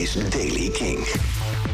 [0.00, 0.98] is Daily King.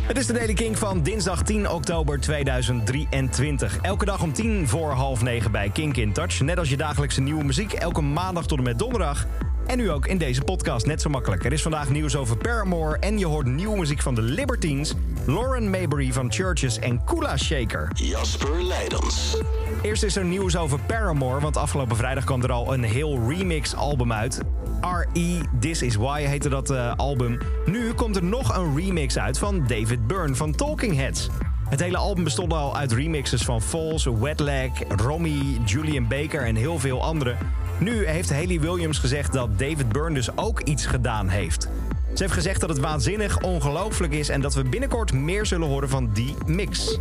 [0.06, 3.78] Het is de Daily King van dinsdag 10 oktober 2023.
[3.82, 6.40] Elke dag om 10 voor half 9 bij Kink in Touch.
[6.40, 9.26] Net als je dagelijkse nieuwe muziek, elke maandag tot en met donderdag.
[9.66, 11.44] En nu ook in deze podcast, net zo makkelijk.
[11.44, 14.94] Er is vandaag nieuws over Paramore en je hoort nieuwe muziek van de Libertines...
[15.26, 17.90] Lauren Mayberry van Churches en Kula Shaker.
[17.94, 19.36] Jasper Leidens.
[19.82, 24.12] Eerst is er nieuws over Paramore, want afgelopen vrijdag kwam er al een heel remix-album
[24.12, 24.40] uit.
[24.80, 25.40] R.E.
[25.60, 27.38] This Is Why heette dat uh, album.
[27.64, 31.28] Nu komt er nog een remix uit van David Byrne van Talking Heads.
[31.68, 36.78] Het hele album bestond al uit remixes van Falls, Wetlag, Romy, Julian Baker en heel
[36.78, 37.38] veel anderen.
[37.78, 41.68] Nu heeft Haley Williams gezegd dat David Byrne dus ook iets gedaan heeft.
[42.14, 45.88] Ze heeft gezegd dat het waanzinnig ongelooflijk is en dat we binnenkort meer zullen horen
[45.88, 46.98] van die mix.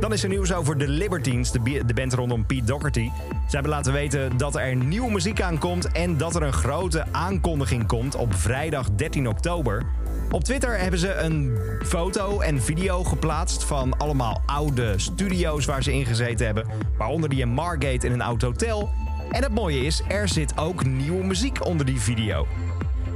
[0.00, 3.10] Dan is er nieuws over The Libertines, de band rondom Pete Doherty.
[3.28, 7.86] Ze hebben laten weten dat er nieuwe muziek aankomt en dat er een grote aankondiging
[7.86, 9.82] komt op vrijdag 13 oktober.
[10.30, 15.92] Op Twitter hebben ze een foto en video geplaatst van allemaal oude studio's waar ze
[15.92, 16.66] ingezeten hebben.
[16.96, 18.90] Waaronder die in Margate in een oud hotel.
[19.30, 22.46] En het mooie is, er zit ook nieuwe muziek onder die video.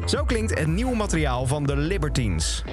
[0.07, 2.65] Zo klinkt het nieuwe materiaal van de Libertines.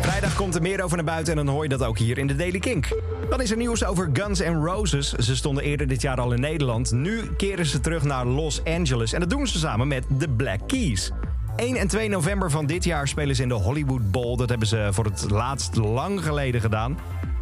[0.00, 2.26] Vrijdag komt er meer over naar buiten en dan hoor je dat ook hier in
[2.26, 2.88] de Daily Kink.
[3.30, 5.12] Dan is er nieuws over Guns N' Roses.
[5.12, 6.92] Ze stonden eerder dit jaar al in Nederland.
[6.92, 10.60] Nu keren ze terug naar Los Angeles en dat doen ze samen met The Black
[10.66, 11.12] Keys.
[11.58, 14.36] 1 en 2 november van dit jaar spelen ze in de Hollywood Bowl.
[14.36, 16.98] Dat hebben ze voor het laatst lang geleden gedaan.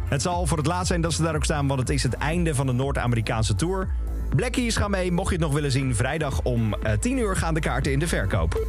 [0.09, 2.13] Het zal voor het laatst zijn dat ze daar ook staan, want het is het
[2.13, 3.87] einde van de Noord-Amerikaanse tour.
[4.35, 5.95] Blackies gaan mee, mocht je het nog willen zien.
[5.95, 8.65] Vrijdag om 10 uur gaan de kaarten in de verkoop.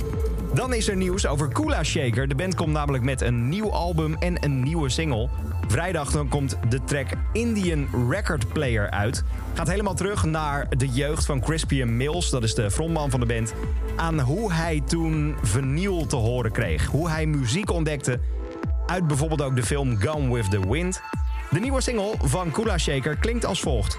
[0.55, 2.29] Dan is er nieuws over Kula Shaker.
[2.29, 5.29] De band komt namelijk met een nieuw album en een nieuwe single.
[5.69, 9.25] Vrijdag dan komt de track Indian Record Player uit.
[9.55, 13.27] Gaat helemaal terug naar de jeugd van Crispian Mills, dat is de frontman van de
[13.27, 13.55] band.
[13.97, 16.87] Aan hoe hij toen vinyl te horen kreeg.
[16.87, 18.21] Hoe hij muziek ontdekte
[18.87, 21.03] uit bijvoorbeeld ook de film Gone with the Wind.
[21.51, 23.99] De nieuwe single van Kula Shaker klinkt als volgt.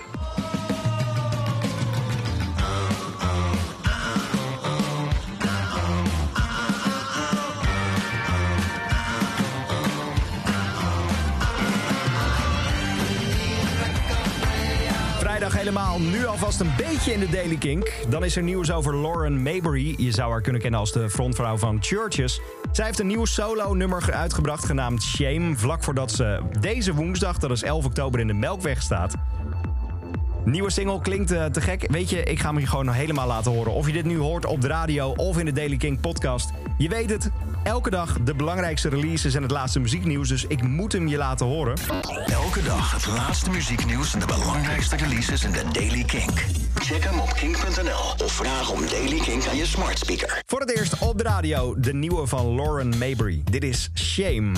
[15.59, 17.93] Helemaal nu alvast een beetje in de Daily Kink.
[18.09, 19.93] Dan is er nieuws over Lauren Mayberry.
[19.97, 22.41] Je zou haar kunnen kennen als de frontvrouw van Churches.
[22.71, 25.55] Zij heeft een nieuw solo-nummer uitgebracht genaamd Shame...
[25.55, 29.13] vlak voordat ze deze woensdag, dat is 11 oktober, in de Melkweg staat.
[30.45, 31.87] Nieuwe single klinkt uh, te gek.
[31.91, 33.73] Weet je, ik ga hem je gewoon helemaal laten horen.
[33.73, 36.49] Of je dit nu hoort op de radio of in de Daily King podcast.
[36.77, 37.29] Je weet het,
[37.63, 40.29] elke dag de belangrijkste releases en het laatste muzieknieuws.
[40.29, 41.77] Dus ik moet hem je laten horen.
[42.25, 46.45] Elke dag het laatste muzieknieuws en de belangrijkste releases in de Daily Kink.
[46.75, 50.41] Check hem op kink.nl of vraag om Daily Kink aan je smart speaker.
[50.45, 53.41] Voor het eerst op de radio de nieuwe van Lauren Mayberry.
[53.43, 54.51] Dit is Shame.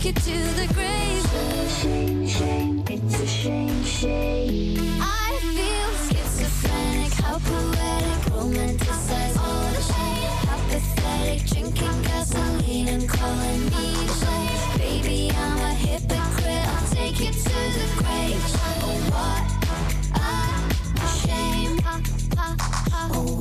[0.00, 1.26] Take you to the grave.
[1.80, 4.78] Shame, shame, it's a shame, shame.
[5.00, 10.30] I feel schizophrenic, how poetic, romanticize all the shame.
[10.48, 14.78] How pathetic, drinking gasoline and calling me shame.
[14.78, 18.42] Baby, I'm a hypocrite, I'll take you to the grave.
[18.82, 19.42] Oh, what
[21.02, 21.76] a shame.
[23.12, 23.38] Oh,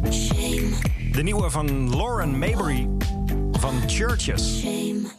[0.00, 0.74] what a shame.
[1.12, 2.88] De nieuwe van Lauren Mabry
[3.64, 4.62] van Churches.